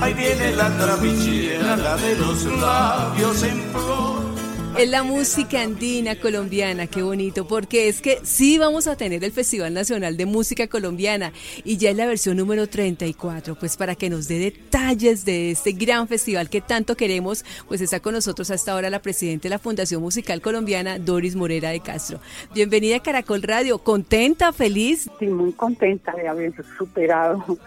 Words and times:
Ahí 0.00 0.14
viene 0.14 0.52
la 0.52 0.70
trapichera, 0.78 1.76
la 1.76 1.96
de 1.96 2.14
los 2.16 2.44
labios 2.44 3.42
en 3.42 3.60
flor. 3.72 4.28
Es 4.78 4.88
la 4.88 5.02
música 5.02 5.60
andina 5.60 6.14
colombiana, 6.14 6.86
qué 6.86 7.02
bonito, 7.02 7.48
porque 7.48 7.88
es 7.88 8.00
que 8.00 8.20
sí 8.22 8.58
vamos 8.58 8.86
a 8.86 8.94
tener 8.94 9.24
el 9.24 9.32
Festival 9.32 9.74
Nacional 9.74 10.16
de 10.16 10.24
Música 10.24 10.68
Colombiana 10.68 11.32
y 11.64 11.78
ya 11.78 11.90
es 11.90 11.96
la 11.96 12.06
versión 12.06 12.36
número 12.36 12.68
34, 12.68 13.56
pues 13.56 13.76
para 13.76 13.96
que 13.96 14.08
nos 14.08 14.28
dé 14.28 14.38
detalles 14.38 15.24
de 15.24 15.50
este 15.50 15.72
gran 15.72 16.06
festival 16.06 16.48
que 16.48 16.60
tanto 16.60 16.96
queremos, 16.96 17.44
pues 17.66 17.80
está 17.80 17.98
con 17.98 18.14
nosotros 18.14 18.52
hasta 18.52 18.70
ahora 18.70 18.90
la 18.90 19.02
presidenta 19.02 19.44
de 19.44 19.50
la 19.50 19.58
Fundación 19.58 20.00
Musical 20.00 20.40
Colombiana, 20.40 21.00
Doris 21.00 21.34
Morera 21.34 21.70
de 21.70 21.80
Castro. 21.80 22.20
Bienvenida 22.54 22.98
a 22.98 23.02
Caracol 23.02 23.42
Radio, 23.42 23.78
¿contenta, 23.78 24.52
feliz? 24.52 25.10
Sí, 25.18 25.26
muy 25.26 25.52
contenta 25.54 26.12
de 26.12 26.28
haber 26.28 26.52
superado 26.78 27.58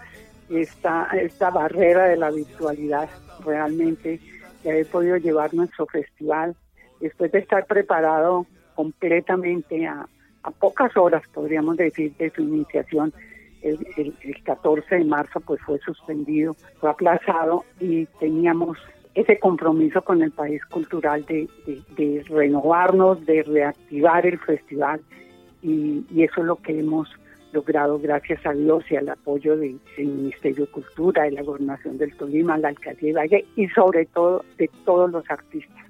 esta, 0.60 1.08
esta 1.12 1.50
barrera 1.50 2.04
de 2.06 2.16
la 2.16 2.30
virtualidad 2.30 3.08
realmente, 3.44 4.20
de 4.62 4.70
haber 4.70 4.86
podido 4.86 5.16
llevar 5.16 5.52
nuestro 5.54 5.86
festival 5.86 6.54
después 7.00 7.32
de 7.32 7.40
estar 7.40 7.66
preparado 7.66 8.46
completamente 8.74 9.86
a, 9.86 10.06
pocas 10.58 10.96
horas, 10.96 11.22
podríamos 11.32 11.76
decir, 11.76 12.16
de 12.16 12.30
su 12.30 12.42
iniciación, 12.42 13.12
el, 13.62 14.14
14 14.42 14.96
de 14.96 15.04
marzo 15.04 15.38
pues 15.40 15.60
fue 15.62 15.78
suspendido, 15.78 16.56
fue 16.80 16.90
aplazado 16.90 17.64
y 17.78 18.06
teníamos 18.18 18.76
ese 19.14 19.38
compromiso 19.38 20.02
con 20.02 20.22
el 20.22 20.32
país 20.32 20.64
cultural 20.64 21.24
de, 21.26 22.24
renovarnos, 22.28 23.24
de 23.24 23.44
reactivar 23.44 24.26
el 24.26 24.38
festival 24.40 25.00
y, 25.62 26.04
eso 26.22 26.40
es 26.40 26.46
lo 26.46 26.56
que 26.56 26.78
hemos 26.78 27.08
logrado 27.52 27.98
gracias 27.98 28.44
a 28.46 28.52
Dios 28.52 28.84
y 28.90 28.96
al 28.96 29.08
apoyo 29.08 29.56
del 29.56 29.78
Ministerio 29.98 30.66
de 30.66 30.72
Cultura, 30.72 31.24
de 31.24 31.32
la 31.32 31.42
Gobernación 31.42 31.98
del 31.98 32.16
Tolima, 32.16 32.58
la 32.58 32.68
Alcaldía 32.68 33.08
de 33.08 33.18
Valle 33.18 33.44
y 33.56 33.68
sobre 33.68 34.06
todo 34.06 34.44
de 34.58 34.68
todos 34.84 35.10
los 35.10 35.28
artistas 35.30 35.82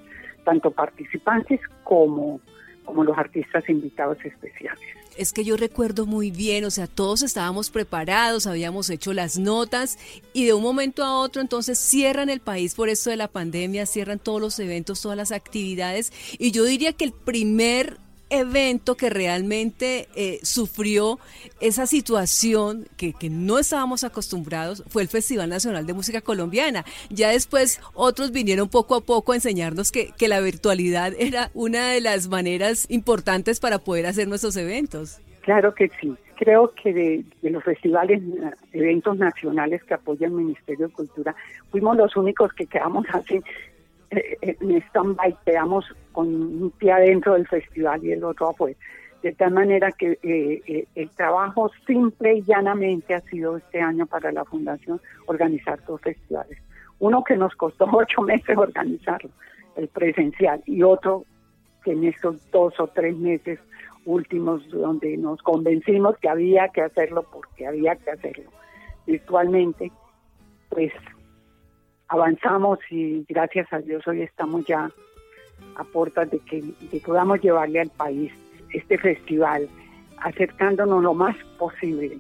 tanto 0.45 0.71
participantes 0.71 1.61
como, 1.85 2.41
como 2.85 3.05
los 3.05 3.17
artistas 3.17 3.69
invitados 3.69 4.19
especiales. 4.25 4.83
Es 5.17 5.33
que 5.33 5.45
yo 5.45 5.57
recuerdo 5.59 6.07
muy 6.07 6.31
bien, 6.31 6.65
o 6.65 6.71
sea, 6.71 6.87
todos 6.87 7.23
estábamos 7.23 7.71
preparados, 7.71 8.47
habíamos 8.47 8.89
hecho 8.89 9.13
las 9.13 9.39
notas 9.39 9.99
y 10.33 10.47
de 10.47 10.55
un 10.55 10.63
momento 10.63 11.05
a 11.05 11.19
otro 11.19 11.43
entonces 11.43 11.79
cierran 11.79 12.31
el 12.31 12.41
país 12.41 12.75
por 12.75 12.89
esto 12.89 13.11
de 13.11 13.17
la 13.17 13.29
pandemia, 13.29 13.85
cierran 13.85 14.19
todos 14.19 14.41
los 14.41 14.59
eventos, 14.59 15.03
todas 15.03 15.19
las 15.19 15.31
actividades 15.31 16.13
y 16.39 16.51
yo 16.51 16.65
diría 16.65 16.95
que 16.95 17.05
el 17.05 17.13
primer 17.13 17.99
evento 18.33 18.97
que 18.97 19.11
realmente 19.11 20.09
eh, 20.17 20.39
sufrió 20.43 21.19
esa 21.61 21.87
situación 21.87 22.87
que, 22.97 23.13
no 23.31 23.59
estábamos 23.59 24.05
acostumbrados 24.05 24.83
fue 24.89 25.03
el 25.03 25.09
Festival 25.09 25.49
Nacional 25.49 25.87
de 25.87 25.93
Música 25.93 26.21
Colombiana. 26.21 26.85
Ya 27.11 27.31
después 27.31 27.81
otros 27.95 28.33
vinieron 28.33 28.69
poco 28.69 28.95
a 28.95 29.01
poco 29.03 29.33
a 29.33 29.35
enseñarnos 29.37 29.93
que, 29.93 30.13
la 30.23 30.41
virtualidad 30.41 31.13
era 31.19 31.51
una 31.53 31.91
de 31.91 32.01
las 32.01 32.29
maneras 32.29 32.87
importantes 32.89 33.61
para 33.61 33.79
poder 33.79 34.07
hacer 34.07 34.29
nuestros 34.29 34.57
eventos. 34.57 35.21
Claro 35.43 35.75
que 35.75 35.91
sí. 36.01 36.15
Creo 36.37 36.73
que 36.75 36.93
de, 36.93 37.25
de, 37.43 37.51
los 37.51 37.63
festivales, 37.63 38.23
eh, 38.23 38.51
eventos 38.73 39.19
nacionales 39.19 39.83
que 39.85 39.95
apoya 39.95 40.27
el 40.27 40.33
Ministerio 40.33 40.89
de 40.89 40.93
Cultura, 40.95 41.35
fuimos 41.71 41.97
los 41.97 42.17
únicos 42.17 42.53
que 42.53 42.67
quedamos 42.67 43.05
así 43.13 43.41
en 44.13 44.83
stand-by, 44.89 45.37
con 46.13 46.27
un 46.27 46.71
pie 46.73 46.93
adentro 46.93 47.35
del 47.35 47.47
festival 47.49 48.05
y 48.05 48.13
el 48.13 48.25
otro 48.25 48.51
afuera. 48.51 48.77
De 49.23 49.33
tal 49.33 49.53
manera 49.53 49.93
que 49.93 50.19
eh, 50.23 50.63
eh, 50.67 50.87
el 50.97 51.11
trabajo 51.11 51.71
simple 51.87 52.39
y 52.39 52.43
llanamente 52.43 53.15
ha 53.15 53.21
sido 53.21 53.57
este 53.57 53.81
año 53.81 54.07
para 54.07 54.33
la 54.33 54.45
Fundación 54.45 55.01
organizar 55.27 55.83
dos 55.87 56.01
festivales. 56.01 56.59
Uno 56.99 57.23
que 57.23 57.37
nos 57.37 57.55
costó 57.55 57.85
ocho 57.93 58.23
meses 58.23 58.57
organizarlo, 58.57 59.31
el 59.77 59.89
presencial, 59.89 60.63
y 60.67 60.83
otro 60.83 61.25
que 61.85 61.93
en 61.93 62.05
estos 62.05 62.51
dos 62.51 62.79
o 62.79 62.89
tres 62.89 63.17
meses 63.17 63.59
últimos 64.05 64.69
donde 64.71 65.17
nos 65.17 65.41
convencimos 65.43 66.17
que 66.19 66.29
había 66.29 66.69
que 66.69 66.83
hacerlo 66.83 67.25
porque 67.33 67.67
había 67.67 67.95
que 67.97 68.11
hacerlo 68.11 68.51
virtualmente, 69.07 69.91
pues 70.69 70.93
avanzamos 72.13 72.79
y 72.91 73.25
gracias 73.27 73.73
a 73.73 73.79
Dios 73.79 74.07
hoy 74.07 74.21
estamos 74.21 74.67
ya 74.67 74.91
a 75.77 75.85
puertas 75.85 76.31
de 76.31 76.41
que, 76.41 76.63
podamos 77.07 77.41
llevarle 77.41 77.81
al 77.81 77.89
país 77.89 78.31
este 78.75 78.99
festival, 78.99 79.67
acercándonos 80.19 81.03
lo 81.03 81.15
más 81.15 81.35
posible 81.59 82.19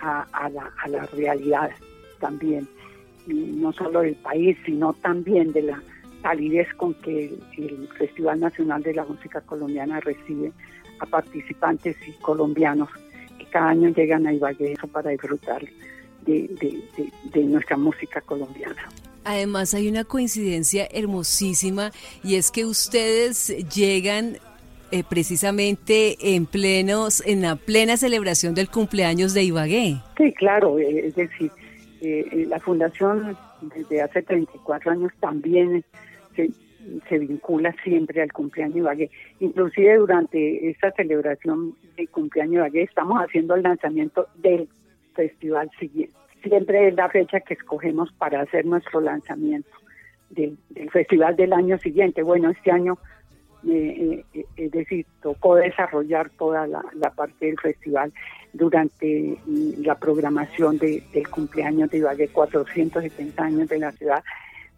a, 0.00 0.48
la, 0.48 1.06
realidad 1.06 1.70
también, 2.20 2.68
no 3.26 3.72
solo 3.72 4.02
del 4.02 4.14
país, 4.14 4.56
sino 4.64 4.92
también 4.92 5.52
de 5.52 5.62
la 5.62 5.82
calidez 6.22 6.72
con 6.74 6.94
que 6.94 7.34
el, 7.58 7.88
Festival 7.98 8.38
Nacional 8.38 8.82
de 8.84 8.94
la 8.94 9.04
Música 9.04 9.40
Colombiana 9.40 9.98
recibe 9.98 10.52
a 11.00 11.06
participantes 11.06 11.96
y 12.06 12.12
colombianos 12.20 12.88
que 13.38 13.46
cada 13.46 13.70
año 13.70 13.88
llegan 13.88 14.24
a 14.24 14.32
Ibagué 14.32 14.76
para 14.92 15.10
disfrutar 15.10 15.64
de 16.24 17.44
nuestra 17.44 17.76
música 17.76 18.20
colombiana. 18.20 18.88
Además 19.24 19.74
hay 19.74 19.88
una 19.88 20.04
coincidencia 20.04 20.88
hermosísima 20.90 21.92
y 22.24 22.36
es 22.36 22.50
que 22.50 22.64
ustedes 22.64 23.48
llegan 23.74 24.38
eh, 24.90 25.04
precisamente 25.08 26.16
en 26.34 26.46
plenos, 26.46 27.22
en 27.26 27.42
la 27.42 27.56
plena 27.56 27.96
celebración 27.96 28.54
del 28.54 28.68
cumpleaños 28.68 29.32
de 29.32 29.44
Ibagué. 29.44 29.96
Sí, 30.16 30.32
claro, 30.32 30.78
eh, 30.78 31.06
es 31.06 31.14
decir, 31.14 31.50
eh, 32.00 32.46
la 32.48 32.58
fundación 32.58 33.36
desde 33.74 34.02
hace 34.02 34.22
34 34.22 34.90
años 34.90 35.12
también 35.20 35.84
se, 36.34 36.50
se, 37.08 37.18
vincula 37.18 37.74
siempre 37.84 38.20
al 38.22 38.32
cumpleaños 38.32 38.74
de 38.74 38.80
Ibagué. 38.80 39.10
Inclusive 39.40 39.96
durante 39.96 40.68
esta 40.68 40.90
celebración 40.92 41.74
del 41.96 42.08
cumpleaños 42.08 42.52
de 42.52 42.58
Ibagué 42.58 42.82
estamos 42.82 43.18
haciendo 43.20 43.54
el 43.54 43.62
lanzamiento 43.62 44.26
del 44.42 44.68
festival 45.14 45.70
siguiente 45.78 46.21
siempre 46.42 46.88
es 46.88 46.94
la 46.94 47.08
fecha 47.08 47.40
que 47.40 47.54
escogemos 47.54 48.12
para 48.12 48.42
hacer 48.42 48.66
nuestro 48.66 49.00
lanzamiento 49.00 49.70
del, 50.30 50.58
festival 50.90 51.36
del 51.36 51.52
año 51.52 51.78
siguiente. 51.78 52.22
Bueno, 52.22 52.50
este 52.50 52.70
año, 52.70 52.98
eh, 53.68 54.24
eh, 54.34 54.44
es 54.56 54.70
decir, 54.70 55.06
tocó 55.20 55.56
desarrollar 55.56 56.30
toda 56.30 56.66
la, 56.66 57.10
parte 57.10 57.46
del 57.46 57.58
festival 57.58 58.12
durante 58.52 59.38
mm, 59.46 59.82
la 59.84 59.96
programación 59.96 60.78
del 60.78 61.28
cumpleaños 61.30 61.90
de 61.90 61.98
Ibagué, 61.98 62.28
470 62.28 63.42
años 63.42 63.68
de 63.68 63.78
la 63.78 63.92
ciudad. 63.92 64.22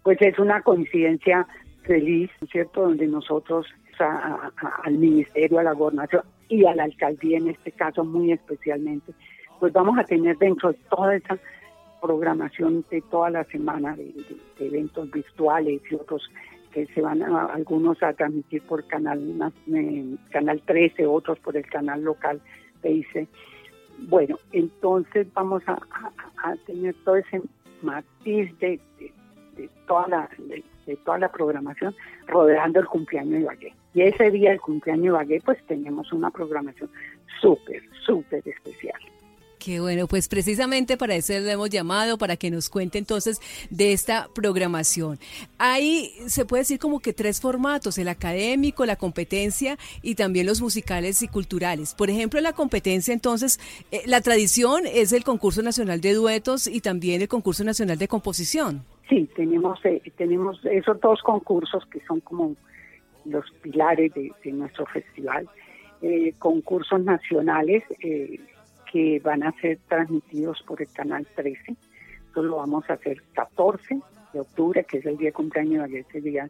Pues 0.02 0.20
es 0.20 0.38
una 0.38 0.60
coincidencia 0.62 1.46
feliz, 1.82 2.30
¿cierto? 2.50 2.82
Donde 2.82 3.06
nosotros, 3.06 3.66
al 3.98 4.98
ministerio, 4.98 5.58
a 5.58 5.62
la 5.62 5.72
gobernación 5.72 6.22
y 6.48 6.66
a 6.66 6.74
la 6.74 6.84
alcaldía 6.84 7.38
en 7.38 7.48
este 7.48 7.72
caso 7.72 8.04
muy 8.04 8.32
especialmente, 8.32 9.12
pues 9.64 9.72
vamos 9.72 9.98
a 9.98 10.04
tener 10.04 10.36
dentro 10.36 10.72
de 10.72 10.78
toda 10.90 11.16
esa 11.16 11.38
programación 12.02 12.84
de 12.90 13.00
toda 13.00 13.30
la 13.30 13.44
semana 13.44 13.96
de, 13.96 14.12
eventos 14.58 15.10
virtuales 15.10 15.80
y 15.90 15.94
otros 15.94 16.30
que 16.70 16.84
se 16.88 17.00
van 17.00 17.22
a, 17.22 17.46
algunos 17.46 18.02
a 18.02 18.12
transmitir 18.12 18.60
por 18.64 18.86
canal 18.86 19.22
eh, 19.72 20.16
canal 20.28 20.60
13, 20.66 21.06
otros 21.06 21.38
por 21.38 21.56
el 21.56 21.64
canal 21.64 22.02
local 22.02 22.42
PIC. 22.82 23.26
Bueno, 24.00 24.38
entonces 24.52 25.32
vamos 25.32 25.62
a, 25.66 25.78
tener 26.66 26.94
todo 27.02 27.16
ese 27.16 27.40
matiz 27.80 28.58
de, 28.58 28.78
toda 29.86 30.08
la 30.08 30.28
de, 30.36 30.62
toda 31.06 31.16
la 31.16 31.32
programación 31.32 31.94
rodeando 32.26 32.80
el 32.80 32.86
cumpleaños 32.86 33.32
de 33.32 33.40
Ibagué. 33.40 33.74
Y 33.94 34.02
ese 34.02 34.30
día 34.30 34.50
del 34.50 34.60
cumpleaños 34.60 35.04
de 35.04 35.08
Ibagué 35.08 35.40
pues 35.42 35.56
tenemos 35.66 36.12
una 36.12 36.30
programación 36.30 36.90
súper, 37.40 37.82
súper 38.04 38.46
especial. 38.46 39.00
Qué 39.64 39.80
bueno, 39.80 40.06
pues 40.06 40.28
precisamente 40.28 40.98
para 40.98 41.14
eso 41.14 41.32
le 41.32 41.52
hemos 41.52 41.70
llamado, 41.70 42.18
para 42.18 42.36
que 42.36 42.50
nos 42.50 42.68
cuente 42.68 42.98
entonces 42.98 43.40
de 43.70 43.92
esta 43.94 44.28
programación. 44.34 45.18
Hay, 45.56 46.10
se 46.26 46.44
puede 46.44 46.62
decir 46.62 46.78
como 46.78 47.00
que 47.00 47.14
tres 47.14 47.40
formatos, 47.40 47.96
el 47.96 48.08
académico, 48.08 48.84
la 48.84 48.96
competencia 48.96 49.78
y 50.02 50.16
también 50.16 50.46
los 50.46 50.60
musicales 50.60 51.22
y 51.22 51.28
culturales. 51.28 51.94
Por 51.94 52.10
ejemplo, 52.10 52.42
la 52.42 52.52
competencia 52.52 53.14
entonces, 53.14 53.58
eh, 53.90 54.02
la 54.04 54.20
tradición 54.20 54.82
es 54.86 55.14
el 55.14 55.24
concurso 55.24 55.62
nacional 55.62 56.02
de 56.02 56.12
duetos 56.12 56.66
y 56.66 56.82
también 56.82 57.22
el 57.22 57.28
concurso 57.28 57.64
nacional 57.64 57.96
de 57.96 58.06
composición. 58.06 58.84
Sí, 59.08 59.30
tenemos, 59.34 59.82
eh, 59.86 60.02
tenemos 60.18 60.62
esos 60.66 61.00
dos 61.00 61.22
concursos 61.22 61.86
que 61.86 62.00
son 62.06 62.20
como 62.20 62.54
los 63.24 63.50
pilares 63.62 64.12
de, 64.12 64.52
nuestro 64.52 64.84
festival. 64.86 65.48
Eh, 66.02 66.34
concursos 66.38 67.02
nacionales, 67.02 67.82
eh, 68.00 68.38
que 68.94 69.18
van 69.18 69.42
a 69.42 69.50
ser 69.60 69.80
transmitidos 69.88 70.62
por 70.62 70.80
el 70.80 70.86
canal 70.92 71.26
13. 71.34 71.74
Esto 72.28 72.42
lo 72.44 72.58
vamos 72.58 72.88
a 72.88 72.92
hacer 72.92 73.20
14 73.32 73.98
de 74.32 74.40
octubre, 74.40 74.84
que 74.84 74.98
es 74.98 75.06
el 75.06 75.16
día 75.16 75.30
de 75.30 75.32
cumpleaños 75.32 75.90
de 75.90 75.98
ese 75.98 76.20
día 76.20 76.48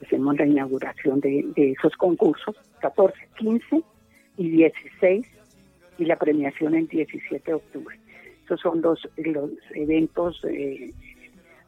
hacemos 0.00 0.38
la 0.38 0.46
inauguración 0.46 1.18
de, 1.18 1.44
esos 1.56 1.96
concursos, 1.96 2.54
14, 2.80 3.18
15 3.38 3.82
y 4.36 4.50
16, 4.50 5.26
y 5.98 6.04
la 6.04 6.14
premiación 6.14 6.76
el 6.76 6.86
17 6.86 7.42
de 7.44 7.54
octubre. 7.54 7.98
Esos 8.44 8.60
son 8.60 8.80
los, 8.82 9.08
los 9.16 9.50
eventos 9.74 10.40
eh, 10.44 10.94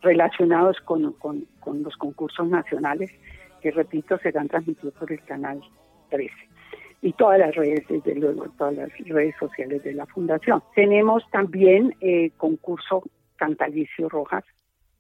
relacionados 0.03 0.77
con, 0.83 1.03
los 1.03 1.97
concursos 1.97 2.47
nacionales, 2.47 3.11
que 3.61 3.73
repito, 3.73 4.17
serán 4.19 4.47
transmitidos 4.47 4.95
por 4.95 5.11
el 5.11 5.23
canal 5.25 5.61
13 6.11 6.52
y 7.03 7.13
todas 7.15 7.41
las 7.41 7.55
redes, 7.57 7.85
desde 7.89 8.15
luego, 8.15 8.47
todas 8.57 8.75
las 8.75 8.99
redes 8.99 9.35
sociales 9.39 9.83
de 9.83 9.93
la 9.93 10.07
Fundación. 10.07 10.63
Tenemos 10.75 11.29
también 11.33 11.95
eh, 12.01 12.31
concurso 12.37 13.03
Cantalicio 13.37 14.09
Rojas, 14.09 14.45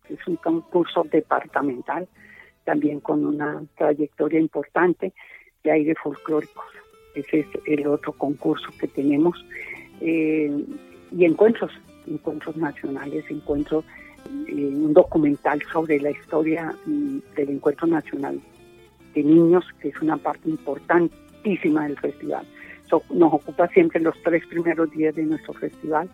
que 0.06 0.14
es 0.14 0.26
un 0.26 0.34
concurso 0.36 1.04
departamental, 1.04 2.08
también 2.64 2.98
con 2.98 3.24
una 3.24 3.62
trayectoria 3.76 4.40
importante 4.40 5.12
de 5.62 5.70
aire 5.70 5.94
folclóricos. 5.94 6.64
Ese 7.14 7.40
es 7.40 7.46
el 7.66 7.86
otro 7.86 8.12
concurso 8.12 8.68
que 8.80 8.88
tenemos. 8.88 9.44
Eh, 10.00 10.50
y 11.12 11.24
encuentros, 11.24 11.70
encuentros 12.08 12.56
nacionales, 12.56 13.24
encuentros, 13.30 13.84
eh, 14.48 14.54
un 14.54 14.92
documental 14.92 15.62
sobre 15.72 16.00
la 16.00 16.10
historia 16.10 16.74
mm, 16.84 17.18
del 17.36 17.50
encuentro 17.50 17.86
nacional 17.86 18.40
de 19.14 19.22
niños, 19.22 19.64
que 19.80 19.90
es 19.90 20.02
una 20.02 20.16
parte 20.16 20.48
importantísima 21.42 21.84
del 21.84 21.98
festival. 21.98 22.46
nos 23.10 23.32
ocupa 23.32 23.68
siempre 23.68 24.00
los 24.00 24.14
tres 24.22 24.46
primeros 24.46 24.90
días 24.90 25.14
de 25.14 25.24
nuestro 25.24 25.54
festival. 25.54 26.08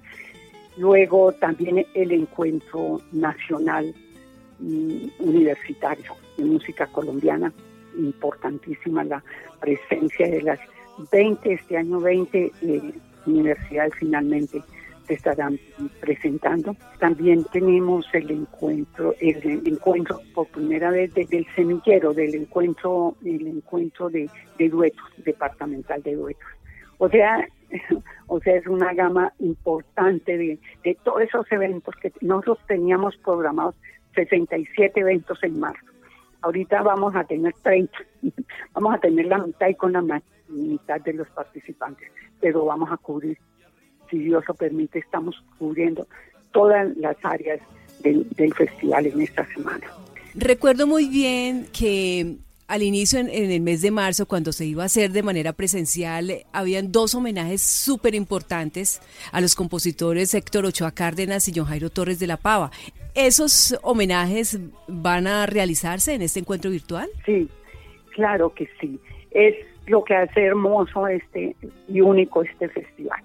Luego 0.76 1.32
también 1.32 1.84
el 1.94 2.12
encuentro 2.12 3.00
nacional 3.12 3.92
mm, 4.60 5.08
universitario 5.19 6.12
de 6.36 6.44
música 6.44 6.86
colombiana, 6.86 7.52
importantísima 7.96 9.02
la 9.04 9.22
presencia 9.60 10.28
de 10.28 10.42
las 10.42 10.60
20, 11.10 11.52
este 11.52 11.76
año 11.76 12.00
20 12.00 12.52
eh, 12.62 12.92
universidades 13.26 13.92
finalmente 13.98 14.62
se 15.08 15.14
estarán 15.14 15.58
presentando. 16.00 16.76
También 17.00 17.44
tenemos 17.52 18.06
el 18.12 18.31
encuentro, 18.31 19.14
el 19.20 19.66
encuentro 19.66 20.20
por 20.34 20.46
primera 20.49 20.90
vez 20.90 21.12
desde 21.14 21.38
el 21.38 21.46
semillero 21.56 22.14
del 22.14 22.34
encuentro, 22.34 23.16
el 23.25 23.46
encuentro 23.46 24.10
de, 24.10 24.31
duetos, 24.58 25.05
departamental 25.25 26.02
de 26.02 26.14
duetos. 26.14 26.49
O 26.99 27.08
sea, 27.08 27.49
o 28.28 28.40
sea, 28.40 28.56
es 28.56 28.66
una 28.66 28.94
gama 28.94 29.32
importante 29.40 30.37
de, 30.37 30.58
de 30.84 30.96
todos 31.02 31.22
esos 31.22 31.50
eventos 31.50 31.94
que 31.96 32.12
nosotros 32.20 32.58
teníamos 32.66 33.16
programados 33.16 33.75
67 34.14 35.00
eventos 35.00 35.43
en 35.43 35.58
marzo. 35.58 35.87
Ahorita 36.43 36.82
vamos 36.82 37.16
a 37.16 37.25
tener 37.25 37.52
30, 37.62 37.93
vamos 38.75 38.94
a 38.94 38.99
tener 38.99 39.26
la 39.26 39.38
mitad 39.38 39.69
y 39.69 39.75
con 39.75 39.93
la 39.93 40.22
mitad 40.49 41.00
de 41.00 41.12
los 41.12 41.28
participantes, 41.31 42.10
pero 42.40 42.64
vamos 42.64 42.90
a 42.93 42.96
cubrir, 42.96 43.38
si 44.10 44.19
Dios 44.19 44.44
lo 44.46 44.55
permite, 44.55 44.99
estamos 44.99 45.43
cubriendo 45.58 46.06
todas 46.52 46.96
las 46.96 47.16
áreas 47.22 47.60
del, 48.00 48.26
del 48.31 48.55
festival 48.55 49.06
en 49.06 49.20
esta 49.20 49.46
semana. 49.55 49.87
Recuerdo 50.34 50.87
muy 50.87 51.08
bien 51.08 51.66
que 51.72 52.37
al 52.69 52.82
inicio, 52.82 53.19
en, 53.19 53.31
el 53.31 53.62
mes 53.62 53.81
de 53.81 53.90
marzo, 53.90 54.26
cuando 54.26 54.52
se 54.52 54.66
iba 54.66 54.82
a 54.82 54.87
hacer 54.87 55.10
de 55.10 55.22
manera 55.22 55.55
presencial, 55.55 56.44
habían 56.52 56.93
dos 56.93 57.14
homenajes 57.14 57.62
súper 57.62 58.14
importantes 58.14 59.00
a 59.32 59.40
los 59.40 59.55
compositores 59.55 60.34
Héctor 60.34 60.66
Ochoa 60.66 60.93
Cárdenas 60.93 61.49
y 61.49 61.52
John 61.56 61.64
Jairo 61.64 61.88
Torres 61.88 62.19
de 62.19 62.26
la 62.26 62.37
Pava. 62.37 62.70
¿Esos 63.14 63.76
homenajes 63.82 64.60
van 64.87 65.26
a 65.26 65.46
realizarse 65.46 66.12
en 66.12 66.20
este 66.20 66.40
encuentro 66.40 66.70
virtual? 66.70 67.08
Sí, 67.25 67.49
claro 68.14 68.52
que 68.52 68.69
sí. 68.78 69.00
Es 69.31 69.56
lo 69.87 70.05
que 70.05 70.14
hace 70.14 70.44
hermoso 70.44 71.08
este 71.08 71.56
y 71.88 72.02
único 72.02 72.43
este 72.43 72.69
festival. 72.69 73.20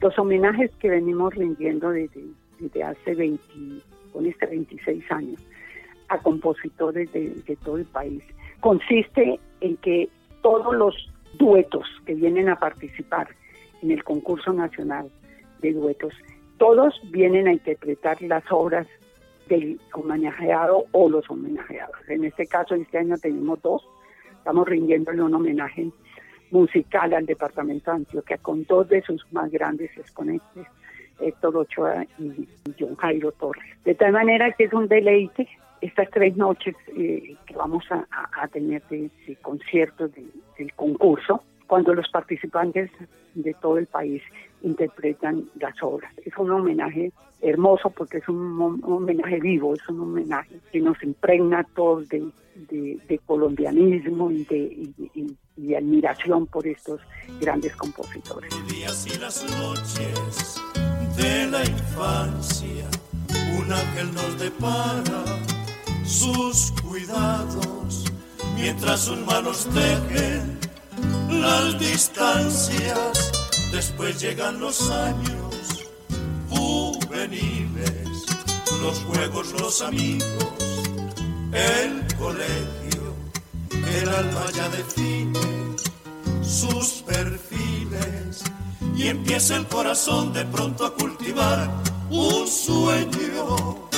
Los 0.00 0.18
homenajes 0.18 0.70
que 0.78 0.90
venimos 0.90 1.34
rindiendo 1.34 1.90
desde, 1.90 2.82
hace 2.82 3.14
20, 3.14 3.42
con 4.12 4.26
este 4.26 4.46
26 4.46 5.10
años 5.10 5.40
a 6.08 6.18
compositores 6.18 7.12
de, 7.12 7.30
de 7.46 7.56
todo 7.56 7.78
el 7.78 7.84
país 7.84 8.22
consiste 8.60 9.38
en 9.60 9.76
que 9.78 10.08
todos 10.42 10.74
los 10.74 10.94
duetos 11.38 11.86
que 12.06 12.14
vienen 12.14 12.48
a 12.48 12.56
participar 12.56 13.28
en 13.82 13.90
el 13.90 14.02
concurso 14.04 14.52
nacional 14.52 15.10
de 15.60 15.72
duetos, 15.72 16.12
todos 16.58 17.00
vienen 17.10 17.46
a 17.48 17.52
interpretar 17.52 18.20
las 18.22 18.44
obras 18.50 18.86
del 19.48 19.80
homenajeado 19.92 20.84
o 20.92 21.08
los 21.08 21.28
homenajeados. 21.30 21.96
En 22.08 22.24
este 22.24 22.46
caso, 22.46 22.74
este 22.74 22.98
año 22.98 23.16
tenemos 23.16 23.60
dos. 23.62 23.82
Estamos 24.38 24.68
rindiéndole 24.68 25.22
un 25.22 25.34
homenaje 25.34 25.90
musical 26.50 27.12
al 27.14 27.26
departamento 27.26 27.90
de 27.90 27.98
Antioquia 27.98 28.38
con 28.38 28.64
dos 28.64 28.88
de 28.88 29.02
sus 29.02 29.24
más 29.32 29.50
grandes 29.50 29.90
exponentes, 29.96 30.66
Héctor 31.20 31.56
Ochoa 31.56 32.04
y 32.18 32.48
John 32.78 32.96
Jairo 32.96 33.32
Torres. 33.32 33.64
De 33.84 33.94
tal 33.94 34.12
manera 34.12 34.52
que 34.52 34.64
es 34.64 34.72
un 34.72 34.88
deleite 34.88 35.48
estas 35.80 36.10
tres 36.10 36.36
noches 36.36 36.74
eh, 36.96 37.36
que 37.46 37.54
vamos 37.54 37.84
a, 37.90 38.48
tener 38.48 38.82
de, 38.88 39.10
conciertos 39.42 40.10
del 40.12 40.72
concurso, 40.74 41.42
cuando 41.66 41.94
los 41.94 42.08
participantes 42.08 42.90
de 43.34 43.54
todo 43.54 43.78
el 43.78 43.86
país 43.86 44.22
interpretan 44.62 45.44
las 45.60 45.80
obras. 45.82 46.12
Es 46.24 46.36
un 46.36 46.50
homenaje 46.50 47.12
hermoso 47.40 47.90
porque 47.90 48.18
es 48.18 48.28
un, 48.28 48.80
homenaje 48.82 49.38
vivo, 49.38 49.74
es 49.74 49.88
un 49.88 50.00
homenaje 50.00 50.56
que 50.72 50.80
nos 50.80 51.00
impregna 51.02 51.60
a 51.60 51.64
todos 51.64 52.08
de, 52.08 53.20
colombianismo 53.26 54.30
y 54.30 54.44
de, 54.44 54.88
admiración 55.74 56.46
por 56.46 56.66
estos 56.66 57.00
grandes 57.40 57.74
compositores. 57.76 58.52
y 59.06 59.18
las 59.18 59.44
noches 59.58 60.60
de 61.16 61.46
la 61.46 61.64
infancia, 61.64 62.86
un 63.58 63.72
ángel 63.72 64.14
nos 64.14 64.38
depara 64.38 65.24
sus 66.04 66.72
cuidados, 66.82 68.04
mientras 68.54 69.00
sus 69.00 69.18
manos 69.26 69.66
tejen 69.74 70.58
las 71.30 71.78
distancias. 71.78 73.32
Después 73.72 74.20
llegan 74.20 74.60
los 74.60 74.90
años 74.90 75.86
juveniles, 76.48 78.26
los 78.80 78.98
juegos, 79.00 79.52
los 79.60 79.82
amigos, 79.82 80.54
el 81.52 82.16
colegio, 82.16 83.14
el 83.70 84.08
alma 84.08 84.46
ya 84.54 84.68
define 84.70 85.37
sus 86.48 87.02
perfiles 87.02 88.42
y 88.96 89.08
empieza 89.08 89.56
el 89.56 89.66
corazón 89.66 90.32
de 90.32 90.44
pronto 90.46 90.86
a 90.86 90.94
cultivar 90.94 91.68
un 92.10 92.46
sueño 92.46 93.88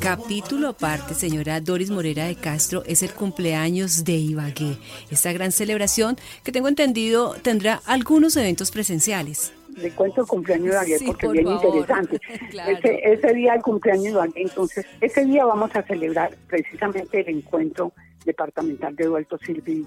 Capítulo 0.00 0.68
aparte, 0.68 1.12
señora 1.12 1.60
Doris 1.60 1.90
Morera 1.90 2.24
de 2.24 2.34
Castro, 2.34 2.82
es 2.86 3.02
el 3.02 3.12
cumpleaños 3.12 4.02
de 4.02 4.14
Ibagué. 4.14 4.78
Esta 5.10 5.32
gran 5.32 5.52
celebración 5.52 6.16
que 6.42 6.52
tengo 6.52 6.68
entendido 6.68 7.34
tendrá 7.42 7.82
algunos 7.84 8.34
eventos 8.36 8.70
presenciales. 8.70 9.52
Le 9.76 9.90
cuento 9.90 10.22
el 10.22 10.26
cumpleaños 10.26 10.68
de 10.68 10.72
Ibagué 10.72 10.98
porque 11.06 11.26
es 11.26 11.32
bien 11.32 11.48
interesante. 11.48 12.18
ese, 13.04 13.34
día 13.34 13.54
el 13.54 13.62
cumpleaños 13.62 14.04
de 14.04 14.10
Ibagué, 14.10 14.42
entonces 14.42 14.86
ese 15.02 15.26
día 15.26 15.44
vamos 15.44 15.70
a 15.74 15.82
celebrar 15.82 16.34
precisamente 16.48 17.20
el 17.20 17.28
encuentro 17.28 17.92
departamental 18.24 18.94
de 18.96 19.06
Dualto 19.06 19.38
Silvio 19.38 19.86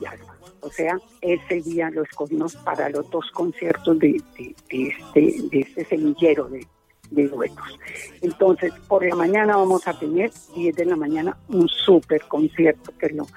O 0.61 0.69
sea, 0.69 0.97
ese 1.21 1.61
día 1.61 1.89
lo 1.89 2.03
escogimos 2.03 2.55
para 2.57 2.89
los 2.89 3.09
dos 3.09 3.29
conciertos 3.31 3.99
de, 3.99 4.21
este, 4.37 4.55
de 5.13 5.59
este 5.59 5.85
semillero 5.85 6.47
de, 6.49 6.65
de 7.11 7.27
duetos. 7.27 7.79
Entonces, 8.21 8.73
por 8.87 9.05
la 9.07 9.15
mañana 9.15 9.57
vamos 9.57 9.87
a 9.87 9.97
tener, 9.97 10.31
10 10.55 10.75
de 10.75 10.85
la 10.85 10.95
mañana, 10.95 11.37
un 11.49 11.67
súper 11.67 12.21
concierto 12.23 12.91
que 12.97 13.09
lo 13.09 13.27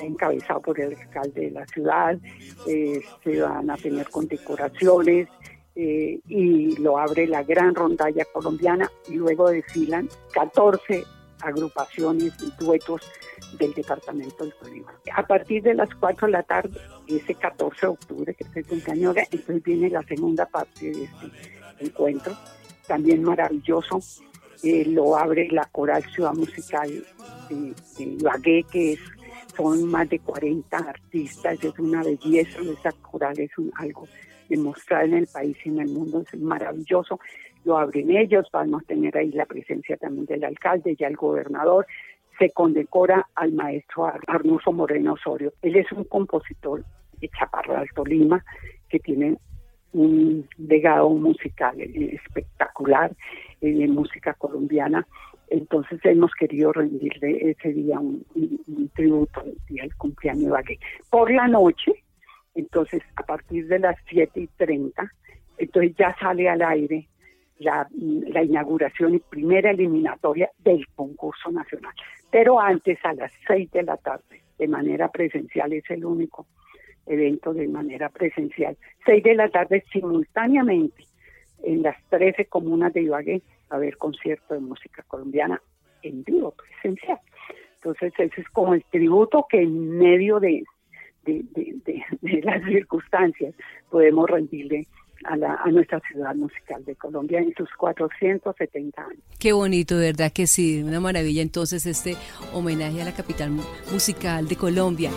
encabezado 0.00 0.60
por 0.60 0.80
el 0.80 0.94
alcalde 0.96 1.42
de 1.42 1.50
la 1.50 1.66
ciudad, 1.66 2.16
eh, 2.66 3.00
se 3.22 3.40
van 3.40 3.70
a 3.70 3.76
tener 3.76 4.08
condecoraciones 4.08 5.28
eh, 5.74 6.20
y 6.28 6.76
lo 6.76 6.98
abre 6.98 7.26
la 7.26 7.42
gran 7.42 7.74
rondalla 7.74 8.24
colombiana 8.26 8.88
y 9.08 9.14
luego 9.14 9.50
desfilan 9.50 10.08
14 10.32 11.04
agrupaciones 11.44 12.32
y 12.42 12.64
duetos 12.64 13.02
del 13.58 13.72
departamento 13.74 14.44
del 14.44 14.54
Tolima. 14.54 14.92
A 15.14 15.26
partir 15.26 15.62
de 15.62 15.74
las 15.74 15.88
4 15.94 16.26
de 16.26 16.32
la 16.32 16.42
tarde, 16.42 16.80
ese 17.06 17.34
14 17.34 17.80
de 17.82 17.86
octubre, 17.86 18.34
que 18.34 18.44
es 18.44 18.56
el 18.56 18.66
cumpleaños, 18.66 19.16
entonces 19.30 19.62
viene 19.62 19.90
la 19.90 20.02
segunda 20.02 20.46
parte 20.46 20.90
de 20.90 21.04
este 21.04 21.30
encuentro, 21.80 22.36
también 22.86 23.22
maravilloso. 23.22 24.00
Eh, 24.62 24.86
lo 24.86 25.16
abre 25.16 25.48
la 25.50 25.64
Coral 25.66 26.02
Ciudad 26.04 26.32
Musical 26.32 26.88
de, 27.50 27.74
Ibagué, 27.98 28.64
que 28.70 28.98
son 29.54 29.86
más 29.86 30.08
de 30.08 30.18
40 30.18 30.76
artistas, 30.76 31.62
es 31.62 31.78
una 31.78 32.02
belleza, 32.02 32.60
esa 32.60 32.92
coral 32.92 33.38
es 33.38 33.56
un, 33.58 33.70
algo 33.76 34.08
demostrado 34.48 35.04
en 35.04 35.14
el 35.14 35.26
país 35.26 35.56
y 35.64 35.68
en 35.68 35.80
el 35.80 35.88
mundo, 35.88 36.24
es 36.30 36.40
maravilloso. 36.40 37.20
Lo 37.64 37.78
abren 37.78 38.10
ellos, 38.10 38.46
vamos 38.52 38.82
a 38.82 38.86
tener 38.86 39.16
ahí 39.16 39.30
la 39.32 39.46
presencia 39.46 39.96
también 39.96 40.26
del 40.26 40.44
alcalde 40.44 40.94
y 40.98 41.04
el 41.04 41.16
gobernador. 41.16 41.86
Se 42.38 42.50
condecora 42.50 43.26
al 43.34 43.52
maestro 43.52 44.12
Arnulfo 44.26 44.72
Moreno 44.72 45.14
Osorio. 45.14 45.52
Él 45.62 45.76
es 45.76 45.90
un 45.92 46.04
compositor 46.04 46.84
de 47.20 47.28
Chaparro 47.28 47.74
de 47.74 47.80
Alto 47.80 48.04
Lima 48.04 48.44
que 48.88 48.98
tiene 48.98 49.38
un 49.92 50.46
legado 50.58 51.08
musical 51.10 51.80
espectacular 51.80 53.12
de 53.60 53.88
música 53.88 54.34
colombiana. 54.34 55.06
Entonces 55.48 56.00
hemos 56.04 56.32
querido 56.34 56.72
rendirle 56.72 57.50
ese 57.50 57.72
día 57.72 57.98
un, 58.00 58.24
tributo, 58.94 59.42
el 59.42 59.56
día 59.68 59.82
del 59.84 59.94
cumpleaños 59.96 60.42
de 60.42 60.48
Ibagué. 60.48 60.78
Por 61.10 61.30
la 61.30 61.46
noche, 61.46 61.92
entonces 62.54 63.02
a 63.16 63.22
partir 63.22 63.68
de 63.68 63.78
las 63.78 63.96
7 64.08 64.40
y 64.40 64.46
30, 64.48 65.10
entonces 65.58 65.94
ya 65.96 66.16
sale 66.18 66.48
al 66.48 66.62
aire 66.62 67.06
la, 67.64 67.88
la 67.92 68.42
inauguración 68.42 69.14
y 69.14 69.18
primera 69.18 69.70
eliminatoria 69.70 70.50
del 70.58 70.86
concurso 70.94 71.50
nacional. 71.50 71.92
Pero 72.30 72.60
antes, 72.60 72.98
a 73.04 73.14
las 73.14 73.32
6 73.46 73.70
de 73.72 73.82
la 73.82 73.96
tarde, 73.96 74.42
de 74.58 74.68
manera 74.68 75.08
presencial, 75.08 75.72
es 75.72 75.88
el 75.90 76.04
único 76.04 76.46
evento 77.06 77.52
de 77.52 77.68
manera 77.68 78.08
presencial. 78.08 78.76
6 79.06 79.22
de 79.22 79.34
la 79.34 79.48
tarde 79.48 79.84
simultáneamente 79.92 81.04
en 81.62 81.82
las 81.82 81.96
13 82.10 82.46
comunas 82.46 82.92
de 82.92 83.02
Ibagué 83.02 83.42
a 83.70 83.78
ver 83.78 83.96
concierto 83.96 84.54
de 84.54 84.60
música 84.60 85.02
colombiana 85.08 85.60
en 86.02 86.22
vivo, 86.24 86.52
presencial. 86.52 87.18
Entonces 87.76 88.12
ese 88.18 88.40
es 88.40 88.48
como 88.50 88.74
el 88.74 88.84
tributo 88.90 89.46
que 89.48 89.62
en 89.62 89.98
medio 89.98 90.40
de, 90.40 90.64
de, 91.24 92.40
las 92.42 92.64
circunstancias 92.64 93.54
podemos 93.90 94.28
rendirle 94.28 94.86
a, 95.24 95.36
la, 95.36 95.54
a, 95.64 95.70
nuestra 95.70 96.00
ciudad 96.00 96.34
musical 96.34 96.84
de 96.84 96.94
Colombia 96.96 97.40
en 97.40 97.54
sus 97.54 97.68
470 97.78 99.02
años. 99.02 99.22
Qué 99.38 99.52
bonito, 99.52 99.96
verdad 99.96 100.32
que 100.32 100.46
sí, 100.46 100.82
una 100.82 101.00
maravilla 101.00 101.42
entonces 101.42 101.86
este 101.86 102.16
homenaje 102.52 103.02
a 103.02 103.04
la 103.04 103.12
capital 103.12 103.50
musical 103.90 104.48
de 104.48 104.56
Colombia. 104.56 105.10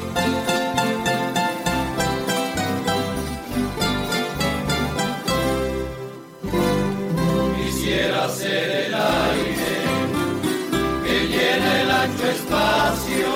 ser 8.30 8.70
el 8.88 8.94
aire 8.94 9.74
que 11.06 11.28
llena 11.28 11.82
el 11.82 11.92
ancho 11.92 12.28
espacio. 12.28 13.28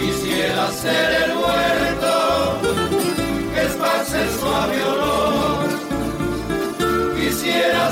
Quisiera 0.00 0.70
ser 0.70 1.22
el 1.24 1.36
huerto 1.36 2.60
que 3.54 3.62
esparce 3.62 4.38
suave 4.38 4.84
olor. 4.84 5.13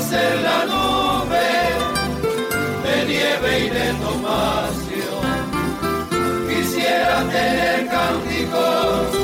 Ser 0.01 0.41
la 0.41 0.65
nube 0.65 1.49
de 2.83 3.05
nieve 3.05 3.59
y 3.59 3.69
de 3.69 3.93
tomacio. 4.03 5.11
Quisiera 6.49 7.29
tener 7.29 7.87
cánticos 7.87 9.23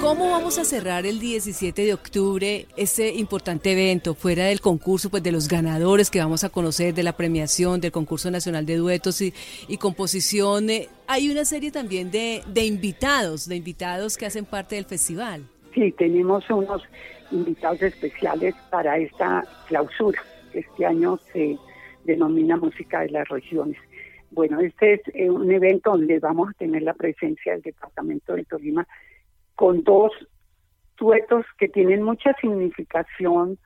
¿Cómo 0.00 0.30
vamos 0.30 0.58
a 0.58 0.64
cerrar 0.64 1.06
el 1.06 1.20
17 1.20 1.84
de 1.84 1.94
octubre 1.94 2.66
este 2.76 3.14
importante 3.14 3.72
evento, 3.72 4.14
fuera 4.14 4.46
del 4.46 4.60
concurso, 4.60 5.08
pues 5.08 5.22
de 5.22 5.30
los 5.30 5.46
ganadores 5.46 6.10
que 6.10 6.18
vamos 6.18 6.42
a 6.42 6.48
conocer, 6.48 6.92
de 6.92 7.04
la 7.04 7.12
premiación, 7.16 7.80
del 7.80 7.92
concurso 7.92 8.30
nacional 8.30 8.66
de 8.66 8.76
duetos 8.76 9.22
y, 9.22 9.32
composición? 9.78 10.68
Eh, 10.70 10.88
hay 11.06 11.30
una 11.30 11.44
serie 11.44 11.70
también 11.70 12.10
de, 12.10 12.42
de 12.46 12.64
invitados, 12.66 13.48
de 13.48 13.56
invitados 13.56 14.16
que 14.16 14.26
hacen 14.26 14.44
parte 14.44 14.74
del 14.74 14.86
festival. 14.86 15.44
Sí, 15.74 15.94
tenemos 15.96 16.42
unos 16.50 16.82
invitados 17.30 17.82
especiales 17.82 18.54
para 18.70 18.98
esta 18.98 19.44
clausura, 19.68 20.22
que 20.52 20.60
este 20.60 20.86
año 20.86 21.18
se 21.32 21.58
denomina 22.04 22.56
Música 22.56 23.00
de 23.00 23.10
las 23.10 23.28
Regiones. 23.28 23.78
Bueno, 24.30 24.60
este 24.60 24.94
es 24.94 25.00
eh, 25.14 25.28
un 25.28 25.50
evento 25.50 25.90
donde 25.90 26.18
vamos 26.20 26.50
a 26.50 26.52
tener 26.54 26.82
la 26.82 26.94
presencia 26.94 27.52
del 27.52 27.62
Departamento 27.62 28.34
de 28.34 28.44
Tolima 28.44 28.86
con 29.56 29.82
dos 29.82 30.12
duetos 30.96 31.44
que 31.58 31.68
tienen 31.68 32.02
mucha 32.02 32.32
significación 32.34 33.58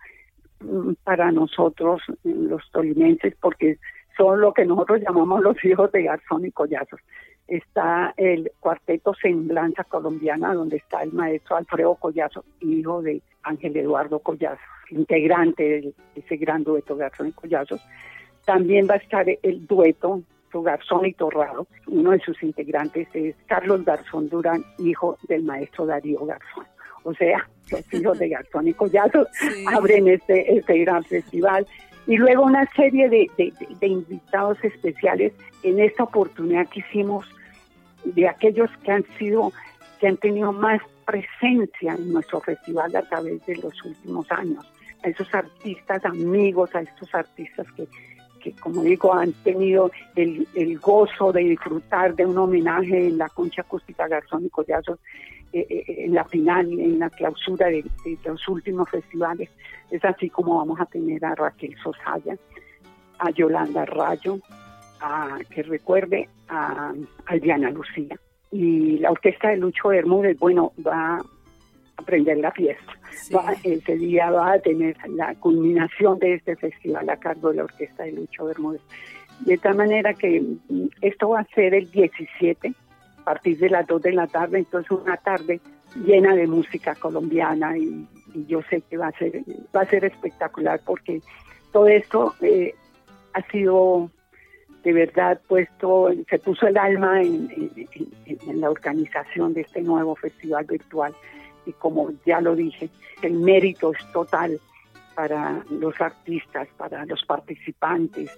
mm, 0.61 0.93
para 1.05 1.31
nosotros, 1.33 2.01
los 2.23 2.63
tolimenses, 2.73 3.35
porque 3.41 3.79
son 4.17 4.41
lo 4.41 4.55
que 4.55 4.65
nosotros 4.65 5.03
llamamos 5.03 5.43
los 5.43 5.63
hijos 5.65 5.93
de 5.93 6.05
Garzón 6.05 6.47
y 6.47 6.53
Collazos. 6.53 7.01
Está 7.47 8.15
el 8.17 8.51
cuarteto 8.61 9.15
Semblanza 9.15 9.85
Colombiana, 9.85 10.55
donde 10.55 10.79
está 10.79 11.03
el 11.03 11.13
maestro 11.13 11.57
Alfredo 11.57 11.95
Collazo, 11.97 12.45
hijo 12.61 13.03
de 13.03 13.21
Ángel 13.43 13.77
Eduardo 13.77 14.19
Collazo, 14.19 14.61
integrante 14.91 15.63
de 15.63 15.95
ese 16.15 16.37
gran 16.37 16.65
dueto 16.65 16.97
Garzón 16.97 17.29
y 17.29 17.33
Collazos. 17.33 17.85
También 18.45 18.87
va 18.89 18.95
a 18.95 18.99
estar 18.99 19.27
el 19.43 19.67
dueto 19.67 20.23
Garzón 20.63 21.07
y 21.07 21.13
Torrado. 21.13 21.67
Uno 21.87 22.13
de 22.13 22.21
sus 22.21 22.43
integrantes 22.43 23.09
es 23.15 23.35
Carlos 23.47 23.85
Garzón 23.85 24.29
Durán, 24.29 24.65
hijo 24.79 25.19
del 25.29 25.43
maestro 25.43 25.87
Darío 25.87 26.25
Garzón. 26.25 26.67
O 27.03 27.15
sea, 27.15 27.49
los 27.71 27.95
hijos 27.95 28.19
de 28.19 28.29
Garzón 28.29 28.69
y 28.69 28.75
Collazo 28.75 29.27
abren 29.75 30.09
este, 30.09 30.57
este 30.57 30.79
gran 30.79 31.05
festival. 31.05 31.67
Y 32.07 32.17
luego 32.17 32.45
una 32.45 32.67
serie 32.77 33.09
de, 33.09 33.31
de, 33.39 33.87
invitados 33.87 34.63
especiales. 34.63 35.33
En 35.63 35.81
esta 35.81 36.05
oportunidad 36.05 36.69
que 36.69 36.81
hicimos 36.81 37.27
de 38.05 38.29
aquellos 38.29 38.71
que 38.83 38.93
han 38.93 39.05
sido, 39.19 39.53
que 40.01 40.09
han 40.09 40.17
tenido 40.17 40.53
más 40.53 40.81
presencia 41.07 41.95
en 41.95 42.13
nuestro 42.13 42.41
festival 42.41 42.95
a 42.97 43.03
través 43.03 43.45
de 43.47 43.57
los 43.57 43.85
últimos 43.85 44.31
años. 44.31 44.65
A 45.05 45.09
esos 45.09 45.33
artistas 45.35 46.05
amigos, 46.05 46.75
a 46.75 46.81
estos 46.81 47.15
artistas 47.15 47.67
que 47.73 47.87
que, 48.45 48.53
como 48.53 48.83
digo, 48.83 49.15
han 49.15 49.33
tenido 49.33 49.91
el, 50.15 50.79
gozo 50.79 51.33
de 51.33 51.41
disfrutar 51.41 52.15
de 52.15 52.27
un 52.27 52.37
homenaje 52.37 53.07
en 53.07 53.17
la 53.17 53.31
concha 53.31 53.63
acústica 53.63 54.07
Garzón 54.07 54.45
y 54.45 54.51
Collazos 54.51 54.99
eh, 55.51 55.67
eh, 55.71 55.85
en 56.05 56.15
la 56.15 56.25
final, 56.27 56.71
en 56.79 56.99
la 56.99 57.09
clausura 57.09 57.69
de, 57.69 57.85
los 58.23 58.47
últimos 58.49 58.91
festivales. 58.91 59.49
Es 59.91 60.05
así 60.05 60.29
como 60.29 60.59
vamos 60.59 60.79
a 60.79 60.85
tener 60.85 61.25
a 61.25 61.35
Raquel 61.35 61.75
Sosaya, 61.83 62.37
a 63.19 63.31
Yolanda 63.31 63.87
Rayo, 63.87 64.39
a, 65.05 65.39
que 65.51 65.63
recuerde 65.63 66.29
a, 66.49 66.93
a 67.27 67.37
Diana 67.37 67.71
Lucía. 67.71 68.19
Y 68.51 68.99
la 68.99 69.11
orquesta 69.11 69.49
de 69.49 69.57
Lucho 69.57 69.89
Bermúdez, 69.89 70.39
bueno, 70.39 70.73
va 70.87 71.21
aprender 71.97 72.39
la 72.39 72.51
fiesta. 72.51 72.93
ese 73.63 73.97
día 73.97 74.31
va 74.31 74.53
a 74.53 74.59
tener 74.59 74.97
la 75.09 75.35
culminación 75.37 76.19
de 76.19 76.35
este 76.35 76.57
festival 76.57 77.09
a 77.09 77.17
cargo 77.17 77.51
de 77.51 77.57
la 77.57 77.65
Orquesta 77.65 78.05
de 78.05 78.13
Lucho 78.13 78.47
Bermúdez. 78.47 78.83
De 79.41 79.59
tal 79.59 79.77
manera 79.77 80.15
que 80.15 80.41
mm, 80.41 80.87
esto 81.01 81.31
va 81.31 81.41
a 81.41 81.55
ser 81.55 81.75
el 81.75 81.91
17, 81.91 82.73
a 83.19 83.25
partir 83.25 83.59
de 83.59 83.71
las 83.71 83.87
2 83.87 84.03
de 84.03 84.13
la 84.13 84.27
tarde, 84.27 84.59
entonces 84.59 84.91
una 84.91 85.17
tarde 85.17 85.61
llena 86.05 86.35
de 86.35 86.47
música 86.47 86.95
colombiana 86.95 87.77
y, 87.79 88.07
yo 88.49 88.63
sé 88.69 88.81
que 88.91 88.97
va 88.97 89.07
a 89.07 89.13
ser 89.13 89.45
va 89.75 89.83
a 89.83 89.87
ser 89.87 90.05
espectacular 90.05 90.81
porque 90.85 91.21
todo 91.71 91.87
esto 91.87 92.35
eh, 92.41 92.75
ha 93.33 93.43
sido 93.43 94.11
de 94.85 94.93
verdad 94.93 95.41
puesto, 95.49 96.11
se 96.29 96.39
puso 96.39 96.67
el 96.67 96.77
alma 96.77 97.23
en, 97.23 97.49
la 98.61 98.71
organización 98.71 99.55
de 99.55 99.63
este 99.63 99.81
nuevo 99.81 100.15
festival 100.15 100.67
virtual 100.67 101.15
y 101.67 101.73
como 101.73 102.13
ya 102.27 102.41
lo 102.43 102.55
dije, 102.55 102.91
el 103.23 103.33
mérito 103.33 103.93
es 103.93 104.13
total 104.13 104.61
para 105.15 105.65
los 105.71 105.99
artistas, 106.01 106.69
para 106.77 107.07
los 107.07 107.25
participantes, 107.25 108.31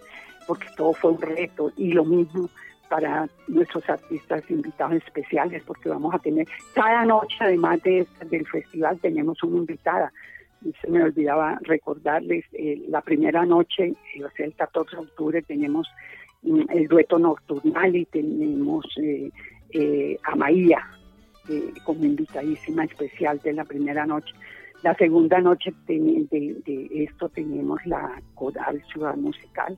porque 0.47 0.69
todo 0.77 0.93
fue 0.93 1.11
un 1.13 1.21
reto 1.21 1.73
y 1.77 1.93
lo 1.93 2.05
mismo 2.05 2.49
para 2.89 3.29
nuestros 3.49 3.89
artistas 3.91 4.49
invitados 4.49 5.03
especiales, 5.05 5.65
porque 5.67 5.89
vamos 5.89 6.15
a 6.15 6.21
tener 6.21 6.47
cada 6.73 7.05
noche, 7.05 7.37
además 7.41 7.83
de, 7.83 8.07
del 8.31 8.47
festival, 8.47 9.01
tenemos 9.01 9.43
una 9.43 9.59
invitada. 9.59 10.13
Se 10.81 10.89
me 10.89 11.03
olvidaba 11.03 11.59
recordarles, 11.63 12.45
eh, 12.53 12.85
la 12.89 13.01
primera 13.01 13.45
noche, 13.45 13.95
o 14.25 14.31
sea, 14.37 14.47
el 14.47 14.55
14 14.55 14.95
de 14.95 15.03
octubre, 15.03 15.43
tenemos 15.43 15.89
el 16.69 16.89
dueto 16.89 17.19
nocturnal 17.19 17.95
y 17.97 18.05
tenemos 18.07 18.85
eh, 19.73 20.19
a 20.23 20.37
Maía, 20.37 20.79
eh, 21.49 21.73
como 21.85 22.05
invitadísima 22.05 22.85
especial 22.85 23.41
de 23.45 23.53
la 23.53 23.65
primera 23.65 24.05
noche. 24.05 24.35
La 24.83 24.95
segunda 24.95 25.41
noche 25.41 25.73
de, 25.87 26.57
esto 26.93 27.29
tenemos 27.29 27.85
la 27.87 28.21
Coral 28.35 28.83
Ciudad 28.93 29.17
Musical 29.17 29.77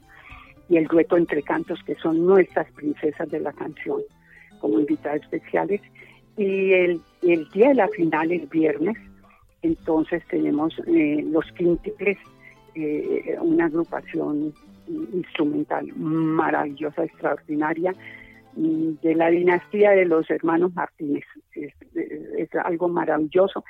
y 0.68 0.76
el 0.76 0.86
dueto 0.86 1.16
Entre 1.16 1.42
Cantos, 1.42 1.82
que 1.84 1.94
son 1.96 2.24
nuestras 2.26 2.70
princesas 2.72 3.28
de 3.30 3.40
la 3.40 3.52
canción, 3.52 4.00
como 4.60 4.80
invitadas 4.80 5.22
especiales. 5.22 5.80
Y 6.36 6.72
el, 6.72 7.00
día 7.52 7.68
de 7.68 7.74
la 7.74 7.88
final, 7.88 8.32
el 8.32 8.46
viernes, 8.46 8.96
entonces 9.62 10.22
tenemos 10.30 10.74
eh, 10.86 11.22
los 11.24 11.44
quíntiples, 11.52 12.16
eh, 12.74 13.36
una 13.40 13.66
agrupación 13.66 14.54
instrumental 15.12 15.86
maravillosa, 15.96 17.04
extraordinaria, 17.04 17.94
de 18.54 19.14
la 19.14 19.28
dinastía 19.28 19.92
de 19.92 20.04
los 20.04 20.28
hermanos 20.30 20.74
Martínez. 20.74 21.24
Es, 21.54 21.74
algo 22.64 22.88
maravilloso 22.88 23.64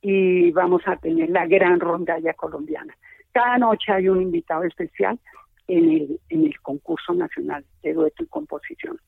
y 0.00 0.50
vamos 0.52 0.82
a 0.86 0.96
tener 0.96 1.30
la 1.30 1.46
gran 1.46 1.78
rondalla 1.78 2.32
colombiana. 2.34 2.96
Cada 3.32 3.58
noche 3.58 3.92
hay 3.92 4.08
un 4.08 4.22
invitado 4.22 4.64
especial 4.64 5.18
en 5.68 5.90
el, 5.90 6.20
en 6.30 6.46
el 6.46 6.60
concurso 6.60 7.12
nacional 7.12 7.64
de 7.82 7.92
dueto 7.92 8.24
y 8.24 8.26
composición. 8.26 8.98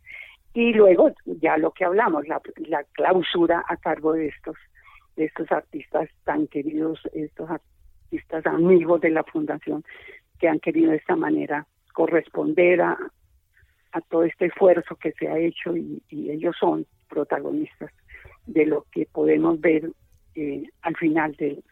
Y 0.54 0.72
luego 0.74 1.12
ya 1.24 1.56
lo 1.56 1.70
que 1.72 1.84
hablamos, 1.84 2.26
la, 2.28 2.40
la 2.68 2.84
clausura 2.92 3.64
a 3.68 3.76
cargo 3.76 4.12
de 4.12 4.28
estos, 4.28 4.56
de 5.16 5.24
estos 5.24 5.50
artistas 5.50 6.08
tan 6.24 6.46
queridos, 6.46 7.00
estos 7.12 7.48
artistas 7.50 8.46
amigos 8.46 9.00
de 9.00 9.10
la 9.10 9.24
fundación 9.24 9.84
que 10.38 10.48
han 10.48 10.60
querido 10.60 10.90
de 10.90 10.98
esta 10.98 11.16
manera 11.16 11.66
corresponder 11.92 12.80
a, 12.82 12.98
a 13.92 14.00
todo 14.02 14.24
este 14.24 14.46
esfuerzo 14.46 14.96
que 14.96 15.12
se 15.12 15.28
ha 15.28 15.38
hecho 15.38 15.76
y, 15.76 16.02
ellos 16.10 16.56
son 16.58 16.86
protagonistas 17.08 17.90
de 18.46 18.66
lo 18.66 18.86
que 18.92 19.06
podemos 19.06 19.60
ver 19.60 19.90
eh, 20.34 20.64
al 20.82 20.96
final 20.96 21.34
del, 21.36 21.62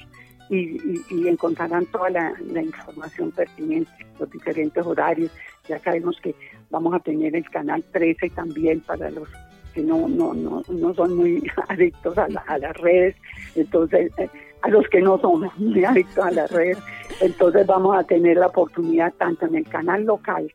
y, 0.48 1.00
encontrarán 1.26 1.86
toda 1.86 2.10
la, 2.10 2.62
información 2.62 3.30
pertinente, 3.30 3.90
los 4.18 4.30
diferentes 4.30 4.84
horarios. 4.84 5.30
Ya 5.68 5.78
sabemos 5.78 6.20
que 6.20 6.34
vamos 6.70 6.94
a 6.94 6.98
tener 6.98 7.34
el 7.34 7.48
canal 7.48 7.82
13 7.92 8.30
también 8.30 8.80
para 8.80 9.10
los 9.10 9.28
que 9.72 9.82
no, 9.82 10.06
no, 10.06 10.34
no, 10.34 10.62
no 10.68 10.94
son 10.94 11.16
muy 11.16 11.42
adictos 11.68 12.18
a, 12.18 12.26
a 12.46 12.58
las 12.58 12.76
redes, 12.76 13.16
entonces 13.54 14.12
eh, 14.18 14.28
a 14.60 14.68
los 14.68 14.86
que 14.88 15.00
no 15.00 15.18
somos 15.18 15.56
muy 15.58 15.84
adictos 15.84 16.24
a 16.24 16.30
las 16.30 16.50
redes, 16.50 16.78
entonces 17.20 17.66
vamos 17.66 17.96
a 17.96 18.04
tener 18.04 18.36
la 18.36 18.48
oportunidad 18.48 19.14
tanto 19.14 19.46
en 19.46 19.56
el 19.56 19.66
canal 19.66 20.04
local 20.04 20.52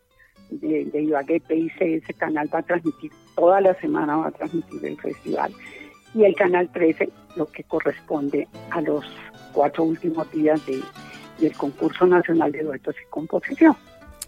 de, 0.50 0.86
de 0.86 1.01
Ibagué 1.01 1.42
ese 1.50 2.13
canal 2.13 2.50
va 2.54 2.60
a 2.60 2.63
transmitir, 2.63 3.12
toda 3.36 3.62
la 3.62 3.74
semana 3.75 4.18
va 4.18 4.27
a 4.27 4.32
transmitir 4.32 4.86
el 4.86 4.98
festival. 4.98 5.51
Y 6.13 6.24
el 6.24 6.36
canal 6.36 6.70
13, 6.72 7.10
lo 7.36 7.46
que 7.48 7.63
corresponde 7.63 8.48
a 8.72 8.82
los 8.82 9.06
cuatro 9.54 9.84
últimos 9.84 10.30
días 10.32 10.66
de, 10.66 10.82
del 11.39 11.54
concurso 11.54 12.06
nacional 12.06 12.51
de 12.51 12.63
duetos 12.63 12.96
y 13.01 13.10
composición. 13.10 13.75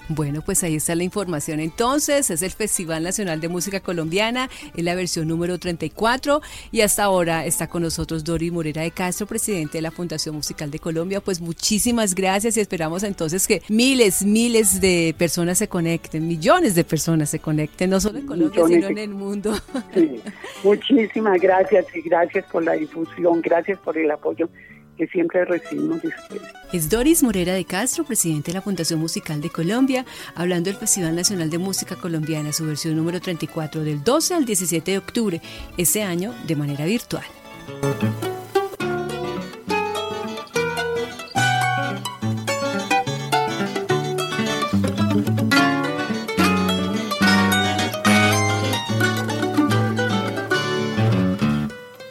Bueno, 0.09 0.41
pues 0.41 0.63
ahí 0.63 0.75
está 0.75 0.95
la 0.95 1.03
información. 1.03 1.59
Entonces, 1.59 2.31
es 2.31 2.41
el 2.41 2.49
Festival 2.49 3.03
Nacional 3.03 3.39
de 3.39 3.47
Música 3.47 3.79
Colombiana, 3.79 4.49
es 4.75 4.83
la 4.83 4.95
versión 4.95 5.27
número 5.27 5.59
34 5.59 6.41
y 6.71 6.81
hasta 6.81 7.03
ahora 7.03 7.45
está 7.45 7.67
con 7.67 7.83
nosotros 7.83 8.23
Dori 8.23 8.49
Morera 8.49 8.81
de 8.81 8.89
Castro, 8.89 9.27
presidente 9.27 9.77
de 9.77 9.83
la 9.83 9.91
Fundación 9.91 10.35
Musical 10.35 10.71
de 10.71 10.79
Colombia. 10.79 11.21
Pues 11.21 11.39
muchísimas 11.39 12.15
gracias 12.15 12.57
y 12.57 12.59
esperamos 12.59 13.03
entonces 13.03 13.45
que 13.45 13.61
miles, 13.69 14.25
miles 14.25 14.81
de 14.81 15.13
personas 15.15 15.59
se 15.59 15.67
conecten, 15.67 16.27
millones 16.27 16.73
de 16.73 16.83
personas 16.83 17.29
se 17.29 17.37
conecten, 17.37 17.91
no 17.91 18.01
solo 18.01 18.17
en 18.17 18.25
Colombia, 18.25 18.63
sino 18.65 18.87
en 18.87 18.97
el 18.97 19.11
mundo. 19.11 19.53
Muchísimas 20.63 21.39
gracias 21.39 21.85
y 21.93 22.01
gracias 22.01 22.45
por 22.51 22.63
la 22.63 22.73
difusión, 22.73 23.41
gracias 23.41 23.77
por 23.77 23.95
el 23.95 24.09
apoyo 24.09 24.49
que 24.99 25.07
siempre 25.07 25.45
recibimos 25.45 26.01
de 26.01 26.11
Es 26.73 26.89
Doris 26.89 27.23
Morera 27.23 27.53
de 27.53 27.63
Castro, 27.63 28.03
presidente 28.03 28.51
de 28.51 28.55
la 28.55 28.61
Fundación 28.61 28.99
Musical 28.99 29.39
de 29.39 29.49
Colombia, 29.49 30.05
hablando 30.35 30.69
del 30.69 30.77
Festival 30.77 31.15
Nacional 31.15 31.49
de 31.49 31.57
Música 31.57 31.95
Colombiana, 31.95 32.51
su 32.51 32.65
versión 32.65 32.97
número 32.97 33.21
34, 33.21 33.85
del 33.85 34.03
12 34.03 34.33
al 34.33 34.45
17 34.45 34.91
de 34.91 34.97
octubre, 34.97 35.41
este 35.77 36.03
año 36.03 36.33
de 36.45 36.55
manera 36.57 36.83
virtual. 36.83 37.23